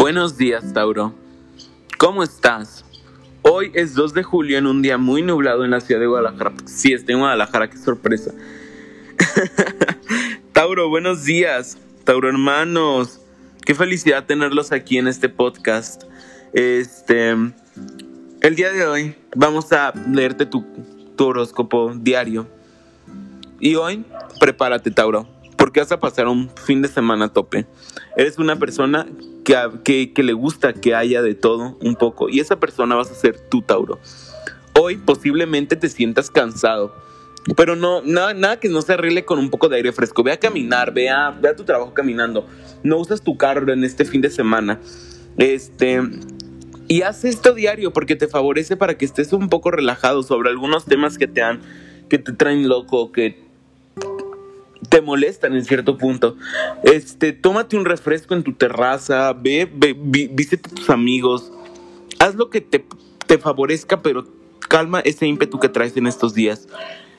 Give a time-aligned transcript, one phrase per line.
[0.00, 1.14] Buenos días, Tauro.
[1.98, 2.86] ¿Cómo estás?
[3.42, 6.54] Hoy es 2 de julio en un día muy nublado en la ciudad de Guadalajara.
[6.64, 8.32] Sí, estoy en Guadalajara, qué sorpresa.
[10.54, 11.76] Tauro, buenos días.
[12.04, 13.20] Tauro hermanos.
[13.66, 16.04] Qué felicidad tenerlos aquí en este podcast.
[16.54, 17.32] Este,
[18.40, 20.64] el día de hoy vamos a leerte tu,
[21.14, 22.46] tu horóscopo diario.
[23.60, 24.06] Y hoy,
[24.40, 25.28] prepárate, Tauro,
[25.58, 27.66] porque vas a pasar un fin de semana a tope.
[28.16, 29.06] Eres una persona
[29.44, 33.14] que, que, le gusta que haya de todo un poco, y esa persona vas a
[33.14, 33.98] ser tú, Tauro.
[34.78, 36.94] Hoy posiblemente te sientas cansado,
[37.56, 40.22] pero no, nada, nada que no se arregle con un poco de aire fresco.
[40.22, 42.46] Ve a caminar, ve a, ve a tu trabajo caminando.
[42.82, 44.80] No usas tu carro en este fin de semana.
[45.38, 46.02] Este,
[46.86, 50.84] y haz esto diario porque te favorece para que estés un poco relajado sobre algunos
[50.84, 51.60] temas que te han,
[52.08, 53.49] que te traen loco, que
[54.88, 56.36] te molestan en cierto punto.
[56.82, 61.52] Este, tómate un refresco en tu terraza, ve, ve vi, a tus amigos,
[62.18, 62.84] haz lo que te,
[63.26, 64.24] te favorezca, pero
[64.68, 66.68] calma ese ímpetu que traes en estos días.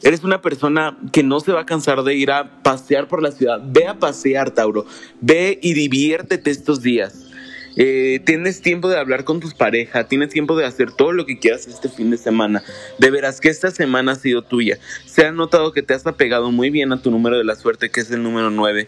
[0.03, 3.31] Eres una persona que no se va a cansar de ir a pasear por la
[3.31, 3.62] ciudad.
[3.64, 4.86] Ve a pasear, Tauro.
[5.20, 7.31] Ve y diviértete estos días.
[7.77, 11.39] Eh, tienes tiempo de hablar con tus parejas, tienes tiempo de hacer todo lo que
[11.39, 12.63] quieras este fin de semana.
[12.97, 14.78] De veras que esta semana ha sido tuya.
[15.05, 17.89] Se ha notado que te has apegado muy bien a tu número de la suerte,
[17.89, 18.88] que es el número 9.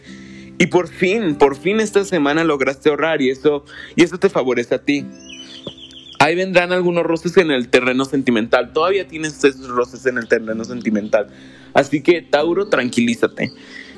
[0.59, 4.75] Y por fin, por fin esta semana lograste ahorrar y eso, y eso te favorece
[4.75, 5.05] a ti.
[6.19, 8.71] Ahí vendrán algunos roces en el terreno sentimental.
[8.71, 11.27] Todavía tienes esos roces en el terreno sentimental.
[11.73, 13.51] Así que, Tauro, tranquilízate.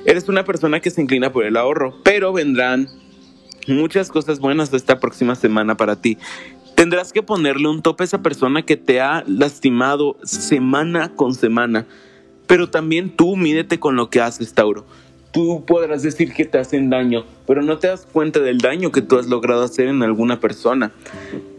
[0.05, 2.89] Eres una persona que se inclina por el ahorro, pero vendrán
[3.67, 6.17] muchas cosas buenas esta próxima semana para ti.
[6.75, 11.85] Tendrás que ponerle un tope a esa persona que te ha lastimado semana con semana.
[12.47, 14.85] Pero también tú mídete con lo que haces, Tauro.
[15.31, 19.01] Tú podrás decir que te hacen daño, pero no te das cuenta del daño que
[19.01, 20.91] tú has logrado hacer en alguna persona.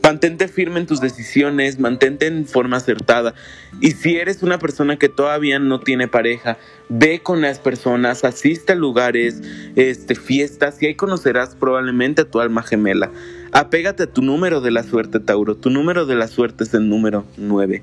[0.06, 3.34] Mantente firme en tus decisiones, mantente en forma acertada.
[3.80, 6.58] Y si eres una persona que todavía no tiene pareja,
[6.89, 9.42] ve con las personas, asiste a lugares,
[9.74, 13.11] este, fiestas y ahí conocerás probablemente a tu alma gemela.
[13.50, 15.56] Apégate a tu número de la suerte, Tauro.
[15.56, 17.83] Tu número de la suerte es el número 9.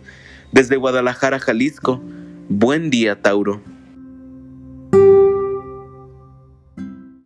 [0.54, 2.02] Desde Guadalajara, Jalisco.
[2.48, 3.73] Buen día, Tauro.